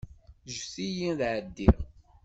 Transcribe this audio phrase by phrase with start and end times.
[0.51, 1.77] Ǧǧet-iyi ad ɛeddiɣ.